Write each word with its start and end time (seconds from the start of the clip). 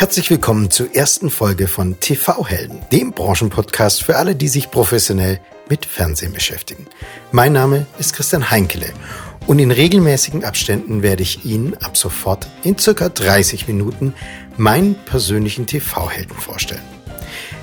Herzlich 0.00 0.30
willkommen 0.30 0.70
zur 0.70 0.96
ersten 0.96 1.28
Folge 1.28 1.68
von 1.68 2.00
TV-Helden, 2.00 2.78
dem 2.90 3.12
Branchenpodcast 3.12 4.02
für 4.02 4.16
alle, 4.16 4.34
die 4.34 4.48
sich 4.48 4.70
professionell 4.70 5.40
mit 5.68 5.84
Fernsehen 5.84 6.32
beschäftigen. 6.32 6.86
Mein 7.32 7.52
Name 7.52 7.84
ist 7.98 8.14
Christian 8.14 8.50
Heinkele 8.50 8.94
und 9.46 9.58
in 9.58 9.70
regelmäßigen 9.70 10.42
Abständen 10.42 11.02
werde 11.02 11.22
ich 11.22 11.44
Ihnen 11.44 11.74
ab 11.82 11.98
sofort 11.98 12.46
in 12.62 12.78
circa 12.78 13.10
30 13.10 13.68
Minuten 13.68 14.14
meinen 14.56 14.94
persönlichen 15.04 15.66
TV-Helden 15.66 16.34
vorstellen. 16.34 16.80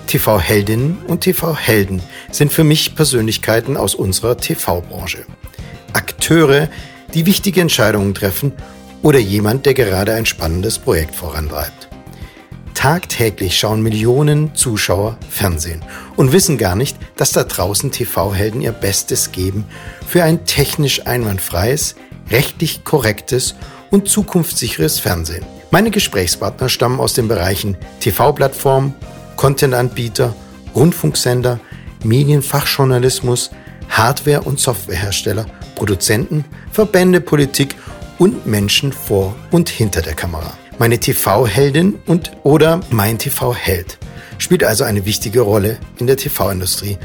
TV-Heldinnen 0.06 1.00
und 1.08 1.22
TV-Helden 1.22 2.04
sind 2.30 2.54
für 2.54 2.64
mich 2.64 2.94
Persönlichkeiten 2.94 3.76
aus 3.78 3.96
unserer 3.96 4.38
TV-Branche. 4.38 5.26
Akteure, 5.94 6.70
die 7.16 7.26
wichtige 7.26 7.62
Entscheidungen 7.62 8.14
treffen 8.14 8.54
oder 9.02 9.18
jemand, 9.18 9.66
der 9.66 9.74
gerade 9.74 10.14
ein 10.14 10.28
spannendes 10.28 10.78
Projekt 10.78 11.16
vorantreibt. 11.16 11.88
Tagtäglich 12.88 13.60
schauen 13.60 13.82
Millionen 13.82 14.56
Zuschauer 14.56 15.18
Fernsehen 15.30 15.84
und 16.16 16.32
wissen 16.32 16.58
gar 16.58 16.78
nicht, 16.78 16.98
dass 17.18 17.34
da 17.34 17.44
draußen 17.44 17.92
TV-Helden 17.92 18.62
ihr 18.62 18.72
Bestes 18.72 19.34
geben 19.34 19.66
für 20.08 20.24
ein 20.24 20.46
technisch 20.46 21.06
einwandfreies, 21.06 21.96
rechtlich 22.32 22.86
korrektes 22.86 23.56
und 23.92 24.08
zukunftssicheres 24.08 25.02
Fernsehen. 25.02 25.46
Meine 25.70 25.92
Gesprächspartner 25.92 26.70
stammen 26.70 27.02
aus 27.02 27.12
den 27.12 27.28
Bereichen 27.28 27.76
TV-Plattform, 28.00 28.94
Content-Anbieter, 29.36 30.34
Rundfunksender, 30.74 31.60
Medienfachjournalismus, 32.06 33.52
Hardware- 33.90 34.44
und 34.44 34.62
Softwarehersteller, 34.62 35.46
Produzenten, 35.76 36.46
Verbände, 36.72 37.20
Politik 37.20 37.76
und 38.18 38.48
Menschen 38.48 38.94
vor 38.94 39.36
und 39.52 39.68
hinter 39.68 40.02
der 40.02 40.14
Kamera. 40.14 40.54
Meine 40.80 41.00
TV-Heldin 41.00 41.96
und 42.06 42.32
oder 42.44 42.82
mein 42.92 43.18
TV-Held 43.18 43.98
spielt 44.38 44.64
also 44.64 44.84
eine 44.84 45.06
wichtige 45.06 45.42
Rolle 45.42 45.80
in 45.98 46.06
der 46.06 46.18
TV-Industrie. 46.18 47.00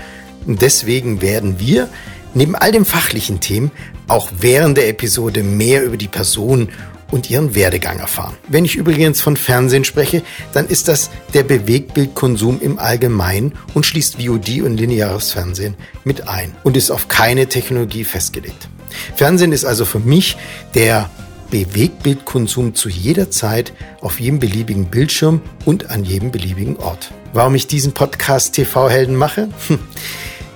Und 0.47 0.61
deswegen 0.61 1.23
werden 1.23 1.59
wir 1.59 1.89
neben 2.35 2.55
all 2.55 2.71
den 2.71 2.85
fachlichen 2.85 3.41
Themen 3.41 3.71
auch 4.09 4.29
während 4.39 4.77
der 4.77 4.89
Episode 4.89 5.43
mehr 5.43 5.85
über 5.85 5.97
die 5.97 6.09
Person 6.09 6.69
und 7.11 7.31
ihren 7.31 7.55
Werdegang 7.55 7.99
erfahren. 7.99 8.37
Wenn 8.49 8.67
ich 8.67 8.77
übrigens 8.77 9.23
von 9.23 9.39
Fernsehen 9.39 9.85
spreche, 9.85 10.23
dann 10.53 10.67
ist 10.67 10.89
das 10.89 11.09
der 11.33 11.43
Bewegtbildkonsum 11.43 12.61
im 12.61 12.79
Allgemeinen 12.79 13.53
und 13.73 13.87
schließt 13.87 14.17
VOD 14.17 14.61
und 14.61 14.77
lineares 14.77 15.33
Fernsehen 15.33 15.77
mit 16.05 16.29
ein 16.29 16.55
und 16.63 16.77
ist 16.77 16.91
auf 16.91 17.09
keine 17.09 17.47
Technologie 17.47 18.05
festgelegt. 18.05 18.69
Fernsehen 19.17 19.53
ist 19.53 19.65
also 19.65 19.87
für 19.87 19.99
mich 19.99 20.37
der 20.75 21.09
Bewegtbildkonsum 21.53 22.75
zu 22.75 22.89
jeder 22.89 23.31
Zeit 23.31 23.75
auf 24.01 24.21
jedem 24.21 24.39
beliebigen 24.39 24.87
Bildschirm 24.87 25.43
und 25.67 25.91
an 25.91 26.03
jedem 26.03 26.31
beliebigen 26.31 26.79
Ort. 26.79 27.13
Warum 27.35 27.55
ich 27.55 27.67
diesen 27.67 27.93
Podcast 27.93 28.55
TV-Helden 28.55 29.15
mache? 29.15 29.51
Hm. 29.69 29.79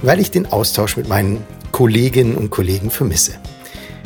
Weil 0.01 0.21
ich 0.21 0.31
den 0.31 0.47
Austausch 0.47 0.97
mit 0.97 1.07
meinen 1.07 1.45
Kolleginnen 1.71 2.35
und 2.35 2.49
Kollegen 2.49 2.91
vermisse. 2.91 3.35